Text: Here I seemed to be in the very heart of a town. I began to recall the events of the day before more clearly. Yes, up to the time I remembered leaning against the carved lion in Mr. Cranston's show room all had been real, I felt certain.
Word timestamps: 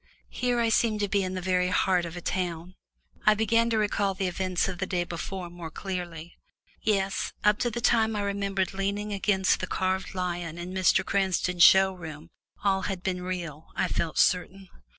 Here 0.31 0.59
I 0.59 0.69
seemed 0.69 0.99
to 1.01 1.07
be 1.07 1.23
in 1.23 1.35
the 1.35 1.43
very 1.43 1.67
heart 1.67 2.05
of 2.05 2.17
a 2.17 2.21
town. 2.21 2.73
I 3.27 3.35
began 3.35 3.69
to 3.69 3.77
recall 3.77 4.15
the 4.15 4.25
events 4.25 4.67
of 4.67 4.79
the 4.79 4.87
day 4.87 5.03
before 5.03 5.47
more 5.47 5.69
clearly. 5.69 6.39
Yes, 6.81 7.33
up 7.43 7.59
to 7.59 7.69
the 7.69 7.81
time 7.81 8.15
I 8.15 8.23
remembered 8.23 8.73
leaning 8.73 9.13
against 9.13 9.59
the 9.59 9.67
carved 9.67 10.15
lion 10.15 10.57
in 10.57 10.73
Mr. 10.73 11.05
Cranston's 11.05 11.61
show 11.61 11.93
room 11.93 12.31
all 12.63 12.81
had 12.89 13.03
been 13.03 13.21
real, 13.21 13.67
I 13.75 13.87
felt 13.87 14.17
certain. 14.17 14.69